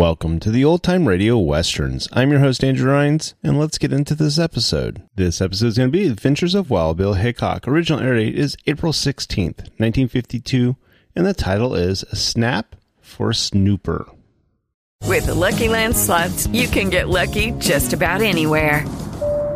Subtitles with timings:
[0.00, 2.08] Welcome to the Old Time Radio Westerns.
[2.14, 5.02] I'm your host, Andrew Rhynes, and let's get into this episode.
[5.14, 7.68] This episode is going to be Adventures of Wild Bill Hickok.
[7.68, 10.74] Original air date is April 16th, 1952,
[11.14, 14.10] and the title is A Snap for Snooper.
[15.04, 18.86] With the Lucky Land slots, you can get lucky just about anywhere.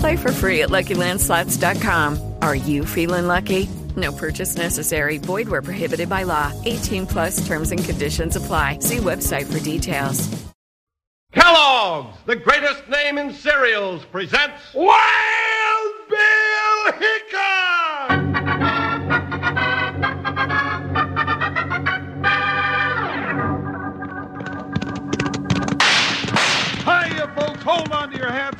[0.00, 2.34] Play for free at LuckyLandSlots.com.
[2.40, 3.68] Are you feeling lucky?
[3.96, 5.18] No purchase necessary.
[5.18, 6.52] Void where prohibited by law.
[6.64, 8.78] 18 plus terms and conditions apply.
[8.80, 10.28] See website for details.
[11.32, 17.29] Kellogg's, the greatest name in cereals, presents Wild Bill Hickok!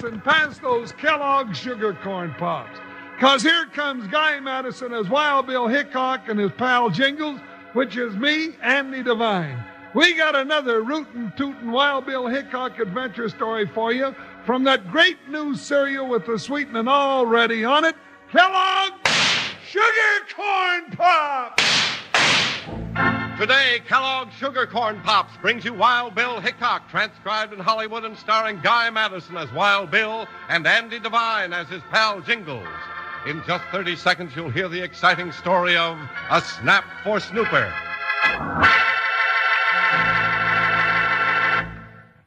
[0.02, 2.78] And pass those Kellogg sugar corn pops.
[3.16, 7.40] Because here comes Guy Madison as Wild Bill Hickok and his pal Jingles,
[7.74, 9.62] which is me, Andy Devine.
[9.94, 14.14] We got another rootin' tootin' Wild Bill Hickok adventure story for you
[14.46, 17.96] from that great new cereal with the sweetening already on it,
[18.30, 18.92] Kellogg
[19.68, 21.69] Sugar Corn Pops!
[23.40, 28.60] Today, Kellogg's Sugar Corn Pops brings you Wild Bill Hickok, transcribed in Hollywood and starring
[28.60, 32.68] Guy Madison as Wild Bill and Andy Devine as his pal Jingles.
[33.26, 35.96] In just 30 seconds, you'll hear the exciting story of
[36.30, 37.72] A Snap for Snooper.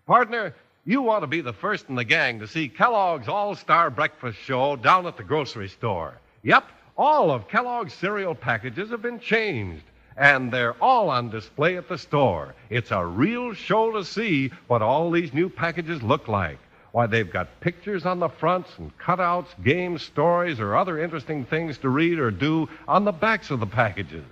[0.08, 3.92] Partner, you ought to be the first in the gang to see Kellogg's All Star
[3.92, 6.16] Breakfast Show down at the grocery store.
[6.42, 6.64] Yep,
[6.98, 9.84] all of Kellogg's cereal packages have been changed,
[10.18, 12.54] and they're all on display at the store.
[12.70, 16.60] It's a real show to see what all these new packages look like.
[16.92, 21.80] Why, they've got pictures on the fronts and cutouts, games, stories, or other interesting things
[21.80, 24.26] to read or do on the backs of the packages.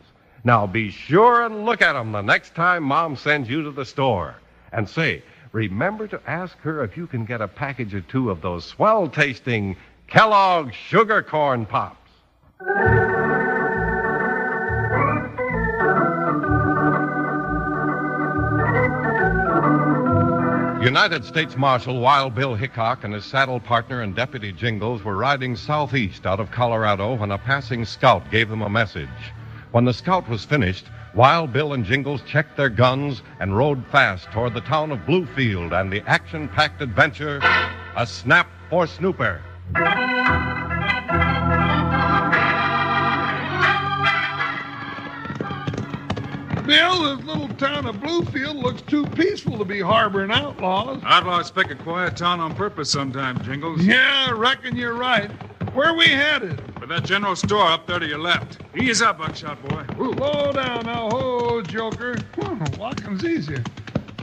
[0.44, 3.85] Now be sure and look at 'em the next time Mom sends you to the
[3.85, 4.35] store.
[4.71, 8.41] And say, remember to ask her if you can get a package or two of
[8.41, 9.75] those swell tasting
[10.07, 11.97] Kellogg's Sugar Corn Pops.
[20.81, 25.55] United States Marshal Wild Bill Hickok and his saddle partner and Deputy Jingles were riding
[25.55, 29.07] southeast out of Colorado when a passing scout gave them a message.
[29.73, 34.31] When the scout was finished, Wild Bill and Jingles checked their guns and rode fast
[34.31, 37.39] toward the town of Bluefield and the action packed adventure
[37.95, 39.39] a snap for Snooper.
[46.71, 51.01] Bill, this little town of Bluefield looks too peaceful to be harboring outlaws.
[51.03, 53.83] Outlaws pick a quiet town on purpose sometimes, Jingles.
[53.83, 55.29] Yeah, I reckon you're right.
[55.73, 56.62] Where we headed?
[56.79, 58.59] For that general store up there to your left.
[58.73, 59.85] Ease up, Buckshot boy.
[60.01, 60.13] Ooh.
[60.13, 62.15] Slow down now, ho, Joker.
[62.77, 63.62] Walking's easier.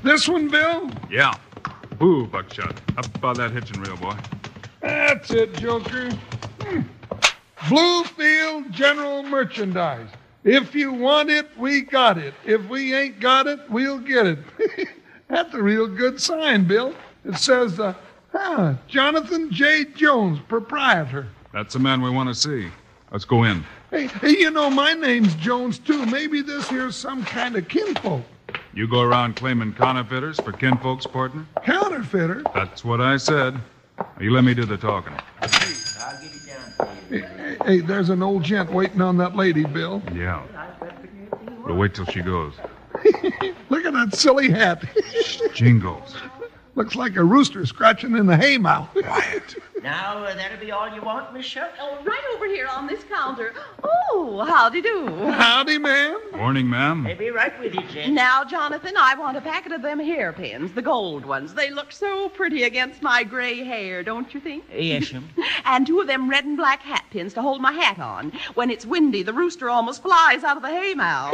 [0.03, 0.91] This one, Bill?
[1.11, 1.35] Yeah.
[2.03, 2.81] Ooh, Buckshot.
[2.97, 4.17] Up by that hitching rail, boy.
[4.81, 6.09] That's it, Joker.
[6.62, 6.81] Hmm.
[7.59, 10.09] Bluefield General Merchandise.
[10.49, 12.33] If you want it, we got it.
[12.47, 14.39] If we ain't got it, we'll get it.
[15.29, 16.95] That's a real good sign, Bill.
[17.27, 17.93] It says, uh,
[18.33, 19.85] ah, Jonathan J.
[19.85, 21.27] Jones, proprietor.
[21.53, 22.71] That's the man we want to see.
[23.12, 23.62] Let's go in.
[23.91, 26.06] Hey, hey, you know, my name's Jones, too.
[26.06, 28.23] Maybe this here's some kind of kinfolk.
[28.73, 31.44] You go around claiming counterfeiters for kinfolk's partner?
[31.62, 32.43] Counterfeiter?
[32.55, 33.61] That's what I said.
[34.19, 35.12] You let me do the talking.
[37.69, 40.03] Hey, there's an old gent waiting on that lady, Bill.
[40.15, 40.43] Yeah.
[41.67, 42.55] We'll wait till she goes.
[43.69, 44.82] Look at that silly hat.
[45.53, 46.17] Jingles.
[46.76, 48.88] Looks like a rooster scratching in the haymow.
[48.93, 49.56] Quiet.
[49.83, 51.79] Now, uh, that'll be all you want, Miss Shucks?
[51.81, 53.55] Oh, right over here on this counter.
[53.83, 55.07] Oh, howdy do.
[55.31, 56.19] Howdy, ma'am.
[56.35, 57.07] Morning, ma'am.
[57.07, 58.15] I'll be right with you, Jen.
[58.15, 61.55] Now, Jonathan, I want a packet of them hairpins, the gold ones.
[61.55, 64.65] They look so pretty against my gray hair, don't you think?
[64.75, 65.29] Yes, ma'am.
[65.65, 68.33] and two of them red and black hat pins to hold my hat on.
[68.55, 71.33] When it's windy, the rooster almost flies out of the haymow.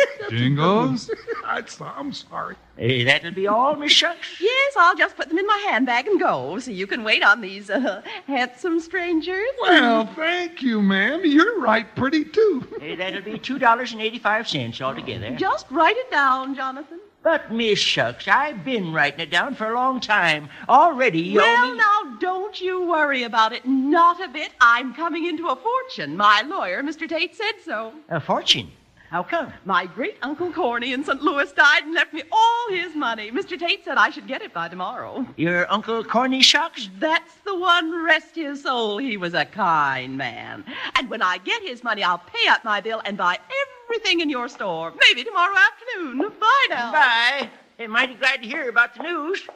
[0.30, 1.10] Jingles?
[1.44, 2.56] I'm sorry.
[2.76, 4.40] Hey, that'll be all, Miss Shucks?
[4.40, 7.40] yes, I'll just put them in my handbag and go, so you can wait on
[7.40, 9.46] these uh, handsome strangers.
[9.60, 11.20] Well, thank you, ma'am.
[11.24, 12.66] You're right pretty, too.
[12.80, 15.36] Hey, that'll be $2.85 altogether.
[15.36, 16.98] Just write it down, Jonathan.
[17.22, 20.48] But, Miss Shucks, I've been writing it down for a long time.
[20.68, 21.78] Already, you well, me...
[21.78, 23.64] now, don't you worry about it.
[23.64, 24.50] Not a bit.
[24.60, 26.16] I'm coming into a fortune.
[26.16, 27.08] My lawyer, Mr.
[27.08, 27.92] Tate, said so.
[28.08, 28.72] A fortune?
[29.14, 29.52] How come?
[29.64, 31.22] My great Uncle Corny in St.
[31.22, 33.30] Louis died and left me all his money.
[33.30, 33.56] Mr.
[33.56, 35.24] Tate said I should get it by tomorrow.
[35.36, 36.90] Your Uncle Corny Shucks?
[36.98, 38.98] That's the one, rest his soul.
[38.98, 40.64] He was a kind man.
[40.96, 43.38] And when I get his money, I'll pay up my bill and buy
[43.86, 44.92] everything in your store.
[45.08, 46.18] Maybe tomorrow afternoon.
[46.40, 46.90] Bye now.
[46.90, 47.50] Bye.
[47.78, 49.46] Hey, mighty glad to hear about the news.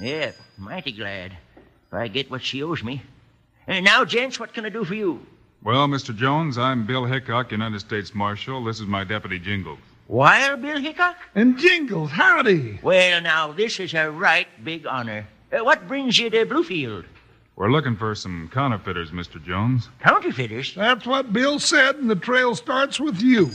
[0.00, 1.36] Yeah, mighty glad.
[1.86, 3.00] If I get what she owes me.
[3.68, 5.24] And now, gents, what can I do for you?
[5.62, 6.14] Well, Mr.
[6.14, 8.62] Jones, I'm Bill Hickok, United States Marshal.
[8.64, 9.80] This is my deputy Jingles.
[10.06, 11.16] Wire, Bill Hickok?
[11.34, 12.78] And Jingles, howdy.
[12.82, 15.26] Well, now, this is a right big honor.
[15.52, 17.04] Uh, what brings you to Bluefield?
[17.56, 19.42] We're looking for some counterfeiters, Mr.
[19.44, 19.88] Jones.
[20.00, 20.76] Counterfeiters?
[20.76, 23.50] That's what Bill said, and the trail starts with you.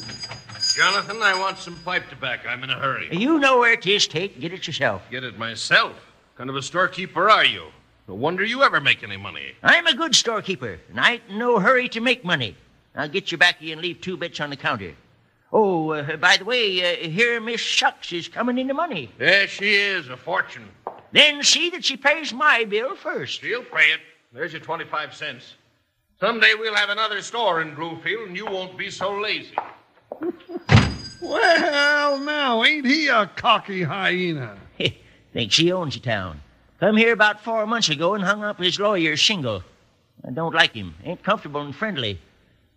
[0.75, 2.49] Jonathan, I want some pipe tobacco.
[2.49, 3.07] I'm in a hurry.
[3.15, 4.39] You know where it is, Tate.
[4.41, 5.03] Get it yourself.
[5.09, 5.94] Get it myself?
[5.94, 7.67] What kind of a storekeeper are you?
[8.07, 9.53] No wonder you ever make any money.
[9.63, 12.57] I'm a good storekeeper, and I ain't in no hurry to make money.
[12.95, 14.94] I'll get you back here and leave two bits on the counter.
[15.51, 19.09] Oh, uh, by the way, uh, here Miss Shucks is coming into money.
[19.19, 20.67] Yes, she is, a fortune.
[21.11, 23.39] Then see that she pays my bill first.
[23.41, 24.01] She'll pay it.
[24.33, 25.53] There's your 25 cents.
[26.19, 29.56] Someday we'll have another store in Bluefield, and you won't be so lazy.
[31.23, 34.57] Well, now, ain't he a cocky hyena?
[35.33, 36.41] Thinks she owns the town.
[36.83, 39.63] Come here about four months ago and hung up his lawyer's shingle.
[40.28, 40.95] I don't like him.
[41.06, 42.19] Ain't comfortable and friendly.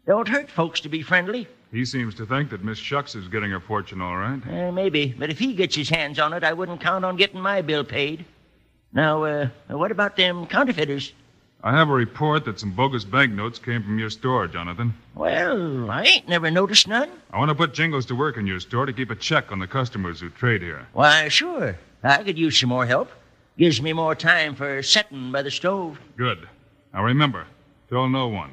[0.07, 1.49] Don't hurt folks to be friendly.
[1.73, 4.41] He seems to think that Miss Shucks is getting her fortune all right.
[4.47, 7.41] Uh, maybe, but if he gets his hands on it, I wouldn't count on getting
[7.41, 8.25] my bill paid.
[8.93, 11.13] Now, uh, what about them counterfeiters?
[11.65, 14.95] I have a report that some bogus banknotes came from your store, Jonathan.
[15.17, 17.11] Well, I ain't never noticed none.
[17.33, 19.59] I want to put Jingles to work in your store to keep a check on
[19.59, 20.87] the customers who trade here.
[20.93, 21.77] Why, sure.
[22.05, 23.11] I could use some more help.
[23.59, 25.99] Gives me more time for setting by the stove.
[26.19, 26.47] Good.
[26.93, 27.47] Now remember,
[27.89, 28.51] tell no one.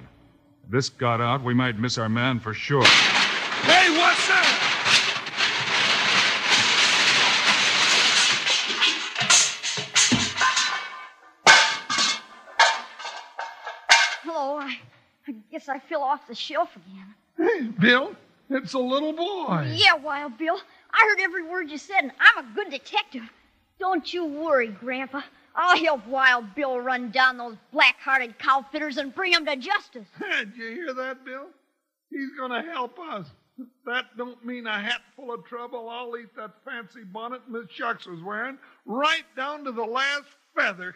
[0.64, 2.86] If this got out, we might miss our man for sure.
[2.86, 4.60] Hey, what's that?
[14.24, 14.80] Hello, I,
[15.28, 17.14] I guess I fell off the shelf again.
[17.38, 18.16] Hey, Bill,
[18.50, 19.70] it's a little boy.
[19.76, 20.58] Yeah, Wild Bill.
[20.94, 23.24] I heard every word you said, and I'm a good detective.
[23.80, 25.22] Don't you worry, Grandpa.
[25.56, 30.08] I'll help Wild Bill run down those black-hearted cowfitters and bring 'em to justice.
[30.20, 31.48] Did you hear that, Bill?
[32.10, 33.28] He's going to help us.
[33.86, 35.88] That don't mean a hat full of trouble.
[35.90, 40.26] I'll eat that fancy bonnet Miss Shucks was wearing, right down to the last
[40.56, 40.96] feather.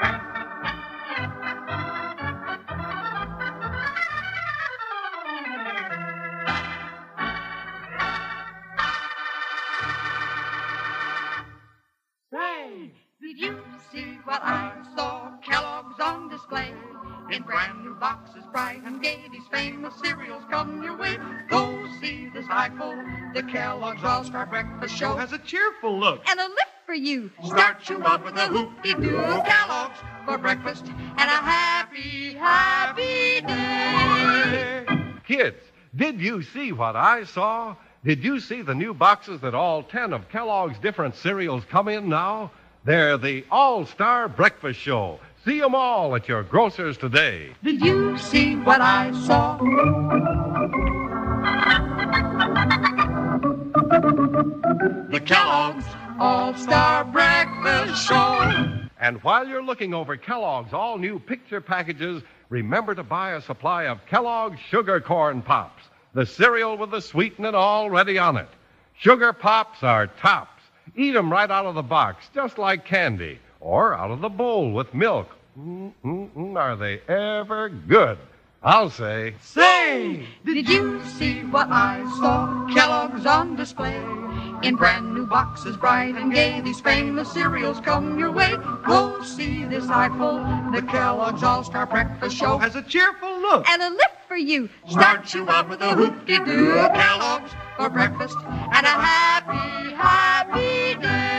[13.20, 13.60] Did you
[13.92, 15.32] see what I saw?
[15.42, 16.72] Kellogg's on display.
[17.30, 21.18] In brand new boxes, bright and gay, these famous cereals come your way.
[21.50, 22.96] Go see this eyeful.
[23.34, 26.22] The Kellogg's All-Star Breakfast Show has a cheerful look.
[26.30, 27.30] And a lift for you.
[27.44, 34.86] Start you out with a hoop-de-doo Kellogg's for breakfast and a happy, happy day.
[35.26, 35.60] Kids,
[35.94, 37.76] did you see what I saw?
[38.02, 42.08] Did you see the new boxes that all 10 of Kellogg's different cereals come in
[42.08, 42.50] now?
[42.84, 45.20] They're the All Star Breakfast Show.
[45.44, 47.52] See them all at your grocer's today.
[47.62, 49.58] Did you see what I saw?
[55.10, 55.84] The Kellogg's
[56.18, 58.80] All-Star Breakfast Show.
[59.00, 63.84] And while you're looking over Kellogg's all new picture packages, remember to buy a supply
[63.84, 65.82] of Kellogg's Sugar Corn Pops,
[66.14, 68.48] the cereal with the sweetening already on it.
[68.98, 70.59] Sugar Pops are tops.
[70.96, 74.72] Eat 'em right out of the box, just like candy, or out of the bowl
[74.72, 75.28] with milk.
[75.58, 78.18] Mm-mm-mm, are they ever good?
[78.62, 79.34] I'll say.
[79.40, 82.66] Say, did you see what I saw?
[82.74, 83.96] Kellogg's on display.
[84.62, 88.54] In brand new boxes, bright and gay, these famous cereals come your way.
[88.86, 90.44] Go see this eyeful.
[90.72, 93.66] The Kellogg's All-Star Breakfast Show has a cheerful look.
[93.66, 94.68] And a lift for you.
[94.88, 98.36] Start you out with a hoop-de-doo Kellogg's for breakfast
[98.74, 101.30] and a happy, happy day.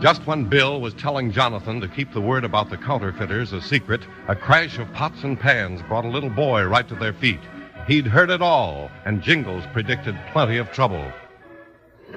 [0.00, 4.00] Just when Bill was telling Jonathan to keep the word about the counterfeiters a secret,
[4.28, 7.40] a crash of pots and pans brought a little boy right to their feet.
[7.86, 11.12] He'd heard it all, and Jingles predicted plenty of trouble.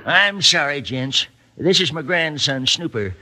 [0.05, 1.27] I'm sorry, gents.
[1.57, 3.13] This is my grandson, Snooper.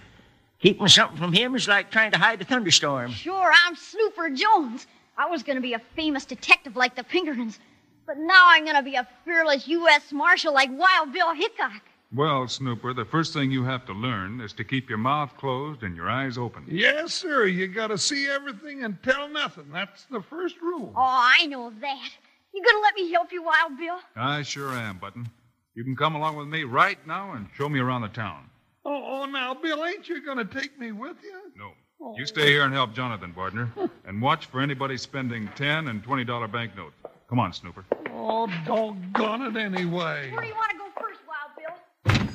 [0.59, 3.11] Keeping something from him is like trying to hide a thunderstorm.
[3.11, 4.87] Sure, I'm Snooper Jones.
[5.15, 7.59] I was going to be a famous detective like the Pinkertons,
[8.07, 10.11] but now I'm going to be a fearless U.S.
[10.11, 11.81] Marshal like Wild Bill Hickok.
[12.13, 15.83] Well, Snooper, the first thing you have to learn is to keep your mouth closed
[15.83, 16.65] and your eyes open.
[16.67, 17.45] Yes, sir.
[17.45, 19.69] You got to see everything and tell nothing.
[19.71, 20.91] That's the first rule.
[20.95, 22.09] Oh, I know that.
[22.53, 23.99] You going to let me help you, Wild Bill?
[24.15, 25.29] I sure am, Button.
[25.75, 28.49] You can come along with me right now and show me around the town.
[28.89, 31.51] Oh, oh now, Bill, ain't you going to take me with you?
[31.57, 31.71] No.
[32.01, 32.15] Oh.
[32.17, 33.69] You stay here and help Jonathan, partner,
[34.05, 36.95] and watch for anybody spending ten and twenty dollar banknotes.
[37.27, 37.83] Come on, Snooper.
[38.13, 40.31] Oh, doggone it anyway.
[40.31, 42.27] Where do you want to go first, Wild Bill?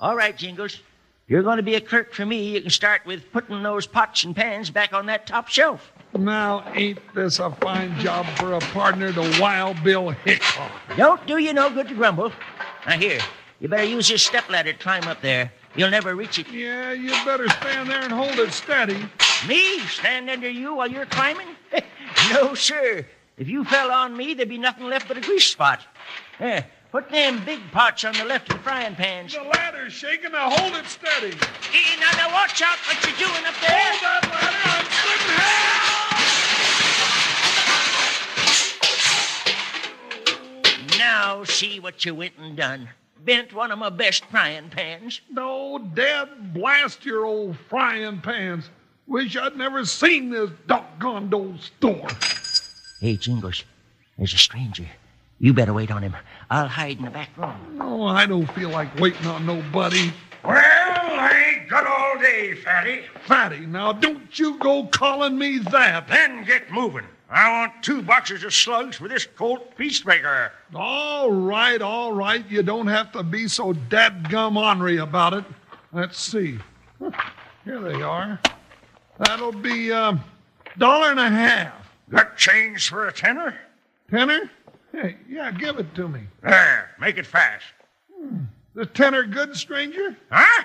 [0.00, 0.80] All right, Jingles.
[1.28, 2.54] You're going to be a clerk for me.
[2.54, 5.92] You can start with putting those pots and pans back on that top shelf.
[6.18, 10.72] Now, ain't this a fine job for a partner to Wild Bill Hickok?
[10.96, 12.32] Don't do you no good to grumble.
[12.84, 13.20] Now, here,
[13.60, 15.52] you better use this stepladder to climb up there.
[15.76, 16.48] You'll never reach it.
[16.50, 18.98] Yeah, you better stand there and hold it steady.
[19.46, 21.46] Me stand under you while you're climbing?
[22.32, 23.06] no, sir.
[23.38, 25.80] If you fell on me, there'd be nothing left but a grease spot.
[26.38, 29.34] There, put them big pots on the left of the frying pans.
[29.34, 30.32] The ladder's shaking.
[30.32, 31.36] Now hold it steady.
[31.70, 33.70] Hey, now, now, watch out what you're doing up there.
[33.70, 34.62] Hold that ladder.
[34.66, 34.84] I'm
[40.84, 40.98] slipping.
[40.98, 42.90] Now see what you went and done.
[43.24, 45.20] Bent one of my best frying pans.
[45.30, 48.70] No, Dad, blast your old frying pans.
[49.06, 52.08] Wish I'd never seen this doggone old store.
[53.00, 53.64] Hey, Jingles,
[54.16, 54.86] there's a stranger.
[55.38, 56.16] You better wait on him.
[56.50, 57.76] I'll hide in the back room.
[57.76, 60.12] No, I don't feel like waiting on nobody.
[60.42, 63.02] Well, I ain't good all day, Fatty.
[63.26, 66.08] Fatty, now don't you go calling me that.
[66.08, 67.06] Then get moving.
[67.30, 70.50] I want two boxes of slugs for this Colt Peacemaker.
[70.74, 72.44] All right, all right.
[72.50, 75.44] You don't have to be so dadgum ornery about it.
[75.92, 76.58] Let's see.
[77.64, 78.40] Here they are.
[79.18, 80.24] That'll be a um,
[80.76, 81.72] dollar and a half.
[82.10, 83.56] Got change for a tenner?
[84.10, 84.50] Tenner?
[84.90, 86.22] Hey, yeah, give it to me.
[86.42, 87.64] There, make it fast.
[88.74, 90.16] The tenner good, stranger?
[90.32, 90.64] Huh?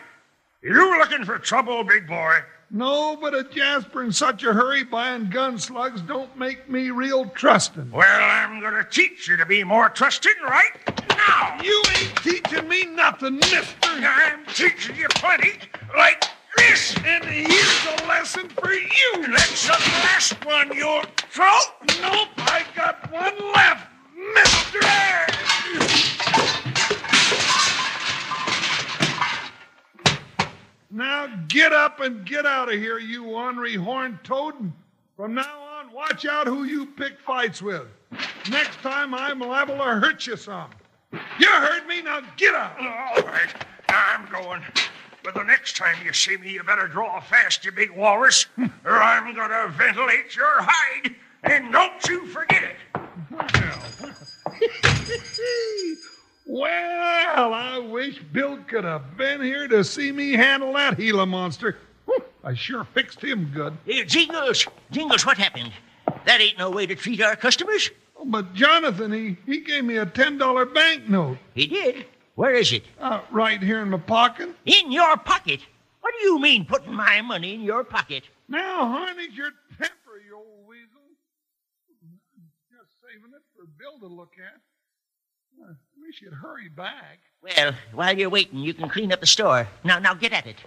[0.63, 2.37] You looking for trouble, big boy?
[2.71, 7.25] No, but a Jasper in such a hurry buying gun slugs don't make me real
[7.29, 7.91] trusting.
[7.91, 10.71] Well, I'm going to teach you to be more trusting right
[11.09, 11.57] now.
[11.63, 13.67] You ain't teaching me nothing, mister.
[13.83, 15.53] I'm teaching you plenty,
[15.95, 16.25] like
[16.57, 16.95] this.
[17.05, 19.27] And here's a lesson for you.
[19.31, 21.57] That's the last one you'll throw.
[22.01, 23.84] Nope, I got one left,
[32.05, 34.71] and get out of here, you ornery horned toad.
[35.17, 37.87] From now on, watch out who you pick fights with.
[38.49, 40.69] Next time, I'm liable to hurt you some.
[41.39, 42.77] You heard me, now get out.
[42.79, 44.61] All right, I'm going.
[45.23, 48.45] But the next time you see me, you better draw fast, you big walrus,
[48.85, 51.15] or I'm going to ventilate your hide.
[51.43, 52.75] And don't you forget it.
[53.31, 53.81] Well.
[56.45, 61.77] well, I wish Bill could have been here to see me handle that Gila monster.
[62.45, 63.75] I sure fixed him good.
[63.85, 65.71] Here, Jingles, Jingles, what happened?
[66.25, 67.89] That ain't no way to treat our customers.
[68.15, 71.39] Oh, but Jonathan, he, he gave me a $10 banknote.
[71.55, 72.05] He did?
[72.35, 72.83] Where is it?
[72.99, 74.55] Uh, right here in my pocket.
[74.65, 75.59] In your pocket?
[76.01, 78.23] What do you mean putting my money in your pocket?
[78.47, 79.49] Now, harness your
[79.79, 81.01] temper, you old weasel.
[82.69, 84.61] Just saving it for Bill to look at.
[85.67, 87.19] I wish you'd hurry back.
[87.41, 89.67] Well, while you're waiting, you can clean up the store.
[89.83, 90.57] Now, now get at it.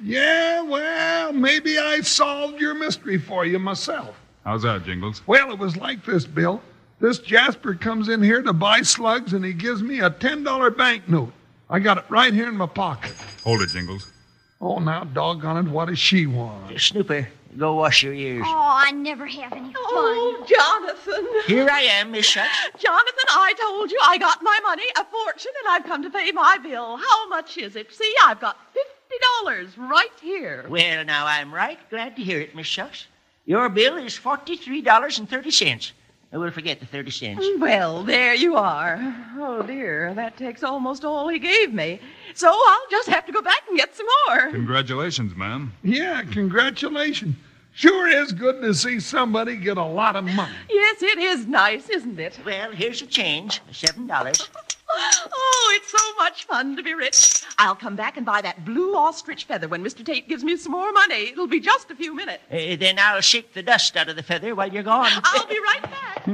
[0.00, 4.16] Yeah, well, maybe I've solved your mystery for you myself.
[4.44, 5.22] How's that, Jingles?
[5.26, 6.60] Well, it was like this, Bill.
[7.00, 11.32] This Jasper comes in here to buy slugs and he gives me a $10 banknote.
[11.70, 13.14] I got it right here in my pocket.
[13.44, 14.12] Hold it, Jingles.
[14.60, 16.78] Oh, now, doggone it, what does she want?
[16.80, 18.44] Snooper, go wash your ears.
[18.46, 19.74] Oh, I never have any fun.
[19.76, 21.26] Oh, Jonathan.
[21.46, 22.50] Here I am, Miss Shucks.
[22.78, 26.30] Jonathan, I told you I got my money, a fortune, and I've come to pay
[26.32, 26.96] my bill.
[26.96, 27.92] How much is it?
[27.92, 30.66] See, I've got $50 right here.
[30.68, 33.06] Well, now I'm right glad to hear it, Miss Shucks.
[33.44, 35.92] Your bill is $43.30.
[36.32, 37.46] I will forget the 30 cents.
[37.58, 38.98] Well, there you are.
[39.36, 42.00] Oh, dear, that takes almost all he gave me.
[42.34, 44.50] So I'll just have to go back and get some more.
[44.50, 45.74] Congratulations, ma'am.
[45.82, 47.36] Yeah, congratulations.
[47.74, 50.54] Sure is good to see somebody get a lot of money.
[50.70, 52.38] Yes, it is nice, isn't it?
[52.44, 54.48] Well, here's your change $7.
[54.94, 57.42] Oh, it's so much fun to be rich.
[57.58, 60.04] I'll come back and buy that blue ostrich feather when Mr.
[60.04, 61.28] Tate gives me some more money.
[61.30, 62.42] It'll be just a few minutes.
[62.50, 65.10] Uh, then I'll shake the dust out of the feather while you're gone.
[65.24, 66.28] I'll be right back.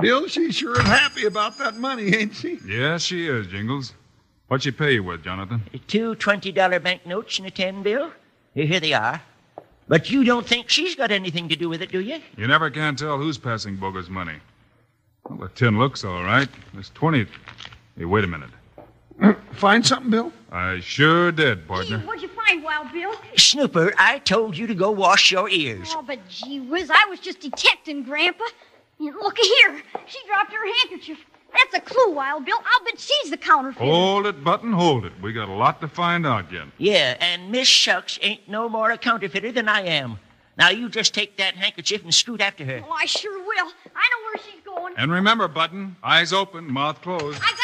[0.00, 2.58] Bill, she's sure happy about that money, ain't she?
[2.66, 3.92] Yes, she is, Jingles.
[4.48, 5.62] What'd she pay you with, Jonathan?
[5.86, 8.10] Two $20 banknotes and a 10 bill.
[8.54, 9.22] Here they are.
[9.88, 12.20] But you don't think she's got anything to do with it, do you?
[12.36, 14.36] You never can tell who's passing bogus money.
[15.28, 16.48] Well, the tin looks all right.
[16.74, 17.26] This 20.
[18.02, 18.50] Hey, wait a minute.
[19.52, 20.32] Find something, Bill?
[20.50, 22.00] I sure did, partner.
[22.00, 23.14] What'd you find, Wild Bill?
[23.36, 25.94] Snooper, I told you to go wash your ears.
[25.96, 28.42] Oh, but gee whiz, I was just detecting, Grandpa.
[28.98, 29.80] And looky here.
[30.06, 31.24] She dropped her handkerchief.
[31.52, 32.56] That's a clue, Wild Bill.
[32.58, 33.84] I'll bet she's the counterfeiter.
[33.84, 35.12] Hold it, Button, hold it.
[35.22, 36.64] We got a lot to find out yet.
[36.78, 40.18] Yeah, and Miss Shucks ain't no more a counterfeiter than I am.
[40.58, 42.82] Now you just take that handkerchief and scoot after her.
[42.84, 43.72] Oh, I sure will.
[43.94, 44.94] I know where she's going.
[44.98, 47.40] And remember, Button, eyes open, mouth closed.
[47.40, 47.61] I got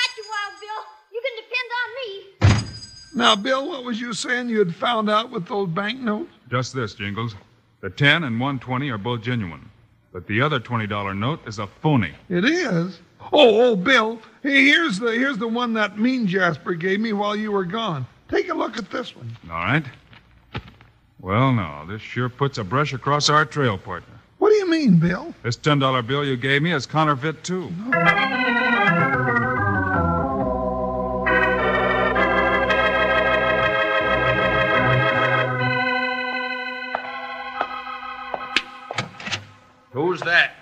[3.19, 6.31] Now, Bill, what was you saying you had found out with those banknotes?
[6.49, 7.35] Just this, Jingles.
[7.81, 9.69] The 10 and 120 are both genuine.
[10.13, 12.13] But the other $20 note is a phony.
[12.29, 13.01] It is?
[13.33, 17.35] Oh, oh, Bill, hey, here's the here's the one that mean Jasper gave me while
[17.35, 18.07] you were gone.
[18.29, 19.37] Take a look at this one.
[19.51, 19.85] All right?
[21.19, 24.15] Well, now, this sure puts a brush across our trail, partner.
[24.39, 25.35] What do you mean, Bill?
[25.43, 27.73] This $10 bill you gave me is counterfeit, too.
[39.99, 40.53] Who's that?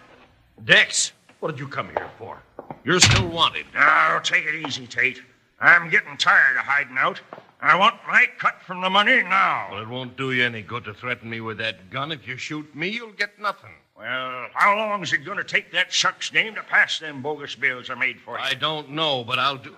[0.64, 2.42] Dex, what did you come here for?
[2.84, 3.66] You're still wanted.
[3.74, 5.20] Now, take it easy, Tate.
[5.60, 7.20] I'm getting tired of hiding out.
[7.60, 9.68] I want my cut from the money now.
[9.72, 12.12] Well, it won't do you any good to threaten me with that gun.
[12.12, 13.74] If you shoot me, you'll get nothing.
[13.94, 17.54] Well, how long is it going to take that shuck's name to pass them bogus
[17.56, 18.42] bills I made for you?
[18.42, 19.76] I don't know, but I'll do.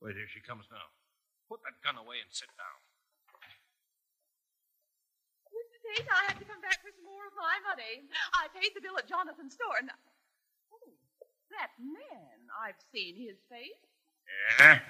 [0.00, 0.86] Wait, here she comes now.
[1.48, 2.76] Put that gun away and sit down.
[5.50, 5.96] Mr.
[5.96, 7.05] Tate, I had to come back for some more of
[7.36, 8.08] my money.
[8.34, 9.76] I paid the bill at Jonathan's store.
[9.78, 9.90] And...
[10.72, 10.90] Oh,
[11.50, 12.48] that man.
[12.64, 13.78] I've seen his face.
[14.58, 14.80] Yeah?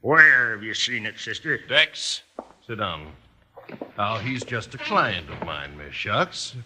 [0.00, 1.58] Where have you seen it, sister?
[1.58, 2.22] Dex,
[2.66, 3.12] sit down.
[3.96, 6.56] Now, he's just a client of mine, Miss Shucks.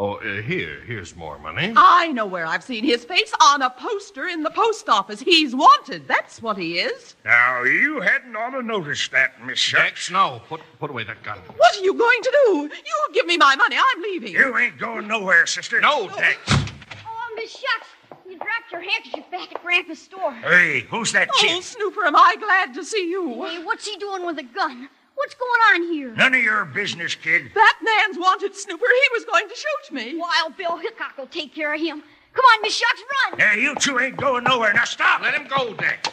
[0.00, 1.72] Oh, uh, here, here's more money.
[1.76, 5.18] I know where I've seen his face on a poster in the post office.
[5.18, 6.06] He's wanted.
[6.06, 7.16] That's what he is.
[7.24, 9.82] Now, you hadn't ought to notice that, Miss Shucks.
[9.82, 10.40] Dex, no.
[10.48, 11.38] Put, put away that gun.
[11.56, 12.70] What are you going to do?
[12.86, 13.74] You give me my money.
[13.76, 14.32] I'm leaving.
[14.34, 15.80] You ain't going nowhere, sister.
[15.80, 16.38] No, Dex.
[16.48, 17.88] Oh, Miss Shucks,
[18.24, 20.32] you dropped your handkerchief back at Grandpa's store.
[20.32, 21.64] Hey, who's that Oh, kid?
[21.64, 23.44] Snooper, am I glad to see you.
[23.44, 24.88] Hey, what's he doing with a gun?
[25.18, 26.14] What's going on here?
[26.14, 27.50] None of your business, kid.
[27.54, 28.86] That man's wanted, Snooper.
[28.86, 30.16] He was going to shoot me.
[30.16, 32.02] Wild Bill Hickok will take care of him.
[32.32, 33.40] Come on, Miss Shucks, run!
[33.40, 34.72] Hey, you two ain't going nowhere.
[34.72, 35.22] Now stop.
[35.22, 36.08] Let him go, Dex.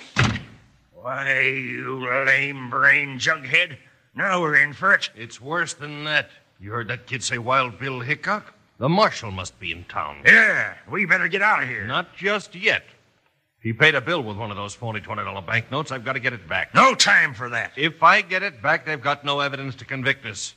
[0.94, 3.78] Why, you lame brain jughead.
[4.16, 5.12] Now we're in for it.
[5.16, 6.32] It's worse than that.
[6.60, 8.56] You heard that kid say Wild Bill Hickok?
[8.80, 10.18] The marshal must be in town.
[10.26, 11.86] Yeah, we better get out of here.
[11.86, 12.84] Not just yet.
[13.66, 15.92] He paid a bill with one of those phony $20 banknotes.
[15.92, 16.76] I've got to get it back.
[16.76, 17.72] No time for that.
[17.76, 20.54] If I get it back, they've got no evidence to convict us.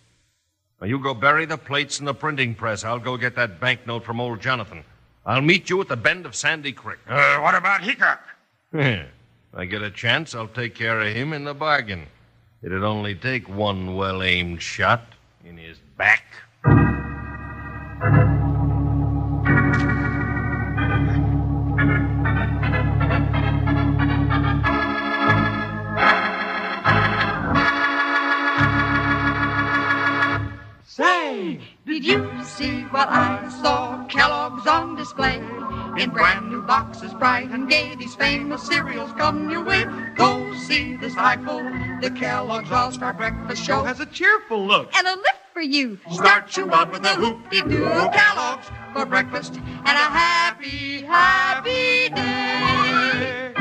[0.79, 2.85] Now, you go bury the plates in the printing press.
[2.85, 4.85] I'll go get that banknote from old Jonathan.
[5.25, 6.99] I'll meet you at the bend of Sandy Creek.
[7.09, 8.21] Uh, what about Hickok?
[9.51, 12.09] If I get a chance, I'll take care of him in the bargain.
[12.63, 15.15] It'd only take one well aimed shot
[15.47, 16.25] in his back.
[31.89, 34.05] Did you see what I saw?
[34.09, 35.37] Kellogg's on display.
[35.99, 39.87] In brand new boxes, bright and gay, these famous cereals come your way.
[40.15, 41.63] Go see this eyeful.
[42.03, 44.95] The Kellogg's All-Star Breakfast Show has a cheerful look.
[44.95, 45.99] And a lift for you.
[46.13, 53.55] Start you out with a hoop-de-doo Kellogg's for breakfast and a happy, happy day.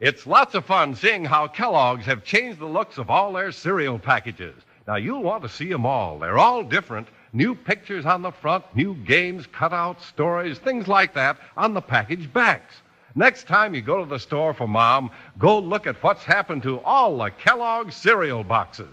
[0.00, 3.98] It's lots of fun seeing how Kellogg's have changed the looks of all their cereal
[3.98, 4.54] packages.
[4.86, 6.18] Now, you'll want to see them all.
[6.18, 7.08] They're all different.
[7.32, 12.32] New pictures on the front, new games, cutouts, stories, things like that on the package
[12.32, 12.74] backs.
[13.14, 16.80] Next time you go to the store for mom, go look at what's happened to
[16.80, 18.88] all the Kellogg's cereal boxes.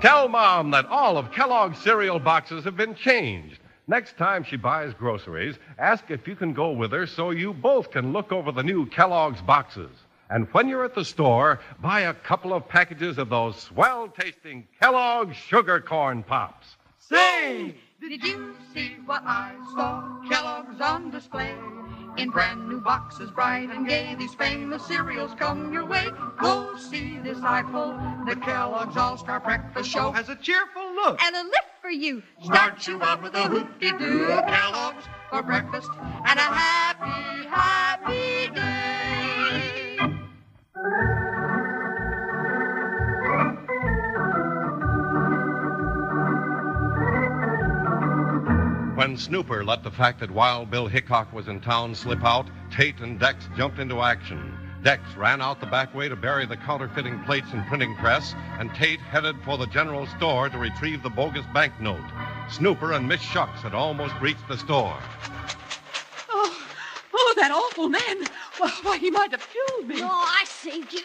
[0.00, 3.58] Tell mom that all of Kellogg's cereal boxes have been changed.
[3.86, 7.90] Next time she buys groceries, ask if you can go with her so you both
[7.90, 9.90] can look over the new Kellogg's boxes.
[10.30, 14.68] And when you're at the store, buy a couple of packages of those swell tasting
[14.80, 16.76] Kellogg's sugar corn pops.
[16.98, 20.22] Say, did you see what I saw?
[20.30, 21.52] Kellogg's on display.
[22.16, 26.06] In brand new boxes, bright and gay, these famous cereals come your way.
[26.40, 27.98] Go see this eyeful.
[28.26, 31.22] The Kellogg's All-Star Breakfast Show has a cheerful look.
[31.22, 32.22] And a lift for you.
[32.42, 35.90] Start you out with a hoop-de-doo Kellogg's for breakfast
[36.26, 38.69] and a happy, happy day.
[49.00, 53.00] When Snooper let the fact that Wild Bill Hickok was in town slip out, Tate
[53.00, 54.54] and Dex jumped into action.
[54.82, 58.74] Dex ran out the back way to bury the counterfeiting plates and printing press, and
[58.74, 62.04] Tate headed for the general store to retrieve the bogus banknote.
[62.50, 64.98] Snooper and Miss Shucks had almost reached the store.
[66.28, 66.62] Oh,
[67.14, 68.26] oh, that awful man.
[68.60, 70.02] Well, why, he might have killed me.
[70.02, 71.00] Oh, I saved you.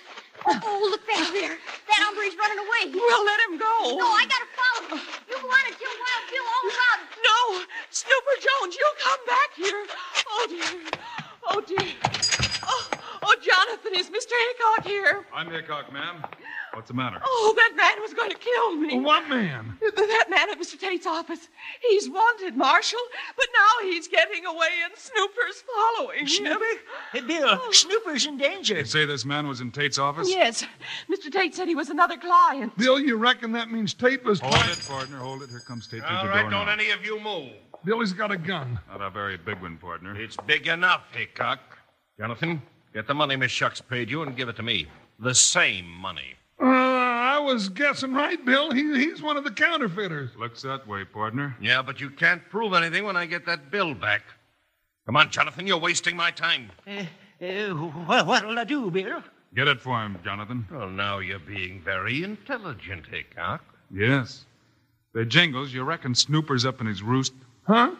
[0.46, 1.58] Oh, oh, look back there.
[1.88, 2.92] That hombre's running away.
[2.92, 3.96] Well, let him go.
[3.96, 5.08] No, I gotta follow him.
[5.32, 6.95] You go on and tell Wild Bill all about
[7.90, 9.86] Snooper Jones, you come back here.
[10.30, 10.82] Oh, dear.
[11.50, 11.94] Oh, dear.
[12.64, 12.90] Oh,
[13.24, 14.34] oh, Jonathan, is Mr.
[14.34, 15.26] Hickok here?
[15.34, 16.24] I'm Hickok, ma'am.
[16.76, 17.22] What's the matter?
[17.24, 19.00] Oh, that man was going to kill me.
[19.00, 19.78] What man?
[19.96, 20.78] That man at Mr.
[20.78, 21.48] Tate's office.
[21.82, 23.00] He's wanted, Marshal,
[23.38, 25.64] but now he's getting away and Snooper's
[25.96, 26.64] following Snooper?
[26.66, 26.78] him.
[27.14, 27.72] Hey, Bill, oh.
[27.72, 28.80] Snooper's in danger.
[28.80, 30.30] You say this man was in Tate's office?
[30.30, 30.66] Yes,
[31.10, 31.32] Mr.
[31.32, 32.78] Tate said he was another client.
[32.78, 34.42] Bill, you reckon that means Tate was.
[34.42, 35.18] Hold it, partner.
[35.18, 35.50] Hold it.
[35.50, 36.74] Here comes Tate through the right, door don't now.
[36.74, 37.52] any of you move.
[37.86, 38.80] Billy's got a gun.
[38.90, 40.20] Not a very big one, partner.
[40.20, 41.60] It's big enough, Hickok.
[42.20, 42.62] Jonathan,
[42.94, 44.88] get the money Miss Shucks paid you and give it to me.
[45.20, 46.34] The same money.
[46.60, 48.72] Uh, I was guessing right, Bill.
[48.72, 50.32] He, he's one of the counterfeiters.
[50.38, 51.56] Looks that way, partner.
[51.62, 54.24] Yeah, but you can't prove anything when I get that bill back.
[55.06, 56.72] Come on, Jonathan, you're wasting my time.
[56.88, 57.04] Uh,
[57.46, 59.22] uh, what, what'll I do, Bill?
[59.54, 60.66] Get it for him, Jonathan.
[60.72, 63.64] Well, now you're being very intelligent, Hickok.
[63.92, 64.46] Yes.
[65.14, 67.34] The Jingles, you reckon Snooper's up in his roost?
[67.64, 67.92] Huh?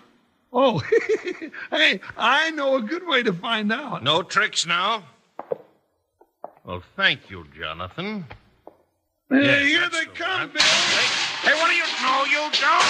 [0.52, 0.80] Oh,
[1.72, 4.04] hey, I know a good way to find out.
[4.04, 5.04] No tricks now.
[6.64, 8.26] Well, thank you, Jonathan.
[9.30, 10.50] Hey, Yes, here they the come, one.
[10.52, 10.62] Bill.
[10.62, 12.26] Hey, what do you know?
[12.26, 12.86] You don't.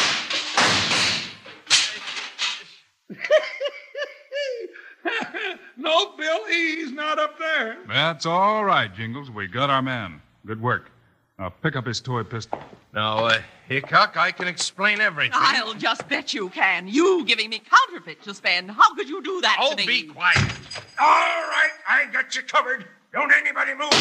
[5.77, 7.77] no, Bill, he's not up there.
[7.87, 9.29] That's all right, Jingles.
[9.31, 10.21] We got our man.
[10.45, 10.91] Good work.
[11.39, 12.59] Now pick up his toy pistol.
[12.93, 15.33] Now, uh, Hickok, I can explain everything.
[15.35, 16.87] I'll just bet you can.
[16.87, 18.71] You giving me counterfeit to spend.
[18.71, 19.85] How could you do that Oh, to me?
[19.85, 20.37] be quiet.
[20.37, 22.85] All right, I got you covered.
[23.11, 23.91] Don't anybody move.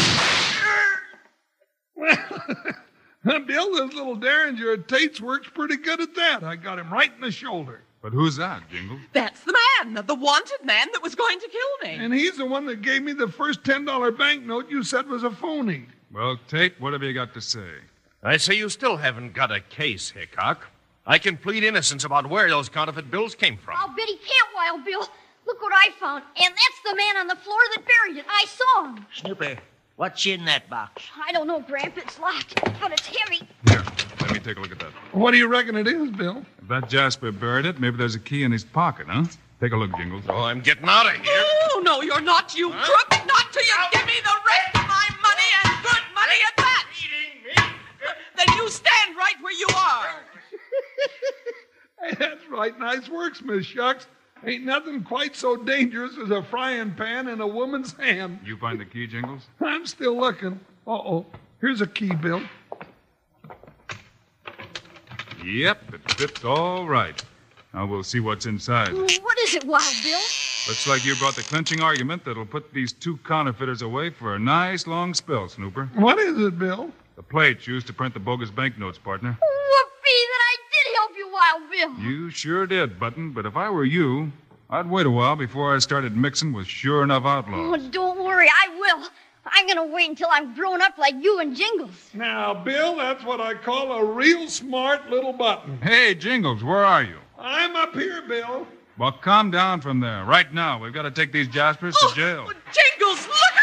[3.47, 6.43] Bill, this little derringer at Tate's works pretty good at that.
[6.43, 7.81] I got him right in the shoulder.
[8.03, 9.01] But who's that, Jingles?
[9.15, 11.97] That's the man, the wanted man that was going to kill me.
[12.05, 15.31] And he's the one that gave me the first $10 banknote you said was a
[15.31, 15.87] phony.
[16.13, 17.71] Well, Tate, what have you got to say?
[18.23, 20.67] I say you still haven't got a case, Hickok.
[21.07, 23.77] I can plead innocence about where those counterfeit bills came from.
[23.79, 25.09] I'll bet he can't, Wild Bill.
[25.47, 26.25] Look what I found.
[26.37, 28.27] And that's the man on the floor that buried it.
[28.29, 29.07] I saw him.
[29.15, 29.59] Snooper,
[29.97, 31.05] what's in that box?
[31.25, 31.97] I don't know, Gramp.
[31.97, 33.47] It's locked, but it's heavy.
[33.69, 33.83] Here,
[34.21, 34.91] let me take a look at that.
[35.13, 36.45] What do you reckon it is, Bill?
[36.61, 39.25] If that Jasper buried it, maybe there's a key in his pocket, huh?
[39.61, 40.25] Take a look, Jingles.
[40.29, 41.33] Oh, I'm getting out of here.
[41.37, 43.11] Oh, no, you're not, you crook.
[43.27, 46.87] Not till you give me the rest of my money and good money at that.
[48.37, 50.07] Then you stand right where you are.
[52.03, 52.79] Hey, that's right.
[52.79, 54.07] Nice works, Miss Shucks.
[54.47, 58.41] Ain't nothing quite so dangerous as a frying pan in a woman's hand.
[58.45, 59.43] You find the key, Jingles?
[59.61, 60.61] I'm still looking.
[60.87, 61.27] Uh oh.
[61.61, 62.43] Here's a key, Bill.
[65.45, 67.23] Yep, it fits all right.
[67.73, 68.93] Now we'll see what's inside.
[68.93, 70.21] What is it, Wild Bill?
[70.69, 74.39] Looks like you brought the clinching argument that'll put these two counterfeiters away for a
[74.39, 75.91] nice long spell, Snooper.
[75.95, 76.91] What is it, Bill?
[77.17, 79.31] The plates used to print the bogus banknotes, partner.
[79.31, 81.99] Whoopee that I did help you, Wild Bill.
[81.99, 84.33] You sure did, Button, but if I were you,
[84.71, 87.81] I'd wait a while before I started mixing with sure enough outlaws.
[87.83, 89.09] Oh, don't worry, I will.
[89.47, 92.11] I'm gonna wait until I'm grown up like you and Jingles.
[92.15, 95.79] Now, Bill, that's what I call a real smart little button.
[95.83, 97.19] Hey, Jingles, where are you?
[97.39, 98.67] I'm up here, Bill.
[98.97, 100.25] Well, calm down from there.
[100.25, 102.47] Right now, we've got to take these Jaspers to oh, jail.
[102.47, 103.54] Jingles, look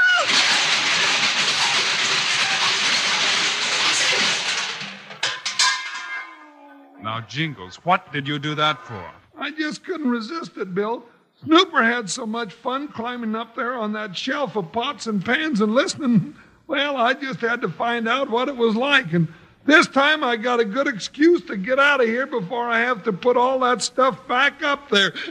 [7.11, 9.11] Now, Jingles, what did you do that for?
[9.37, 11.03] I just couldn't resist it, Bill.
[11.43, 15.59] Snooper had so much fun climbing up there on that shelf of pots and pans
[15.59, 16.33] and listening.
[16.67, 19.11] Well, I just had to find out what it was like.
[19.11, 19.27] And
[19.65, 23.03] this time I got a good excuse to get out of here before I have
[23.03, 25.11] to put all that stuff back up there.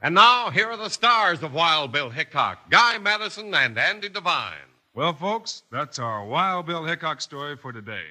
[0.08, 4.54] And now, here are the stars of Wild Bill Hickok Guy Madison and Andy Devine.
[4.94, 8.06] Well, folks, that's our Wild Bill Hickok story for today.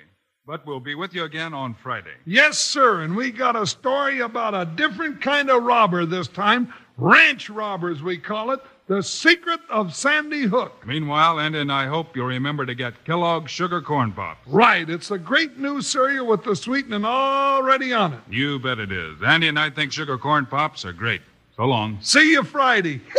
[0.46, 2.12] But we'll be with you again on Friday.
[2.26, 3.00] yes, sir.
[3.00, 6.70] And we got a story about a different kind of robber this time.
[6.98, 8.60] Ranch robbers, we call it.
[8.88, 10.86] The Secret of Sandy Hook.
[10.86, 14.46] Meanwhile, Andy and I hope you'll remember to get Kellogg's Sugar Corn Pops.
[14.46, 14.90] Right.
[14.90, 18.20] It's a great new cereal with the sweetening already on it.
[18.28, 19.22] You bet it is.
[19.22, 21.22] Andy and I think Sugar Corn Pops are great.
[21.56, 21.98] So long.
[22.02, 23.00] See you Friday.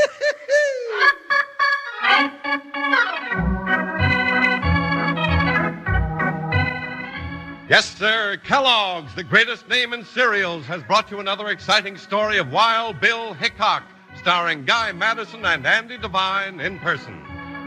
[7.69, 8.38] Yes, sir.
[8.45, 13.34] Kellogg's, the greatest name in cereals, has brought you another exciting story of Wild Bill
[13.34, 13.84] Hickok,
[14.15, 17.21] starring Guy Madison and Andy Devine in person.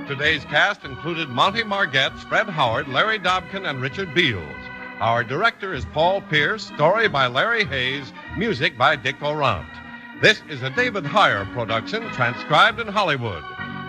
[0.08, 4.42] Today's cast included Monty Margetts, Fred Howard, Larry Dobkin, and Richard Beals.
[5.00, 9.79] Our director is Paul Pierce, story by Larry Hayes, music by Dick Aurandt.
[10.20, 13.42] This is a David Heyer production, transcribed in Hollywood.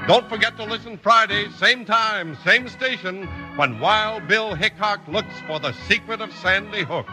[0.07, 5.59] Don't forget to listen Friday, same time, same station, when Wild Bill Hickok looks for
[5.59, 7.05] the secret of Sandy Hook.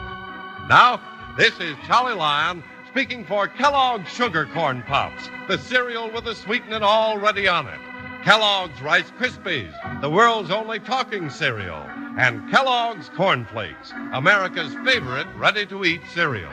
[0.68, 1.00] Now,
[1.36, 6.84] this is Charlie Lyon speaking for Kellogg's Sugar Corn Pops, the cereal with the sweetening
[6.84, 7.80] already on it.
[8.22, 11.82] Kellogg's Rice Krispies, the world's only talking cereal.
[12.18, 16.52] And Kellogg's Corn Flakes, America's favorite ready to eat cereal.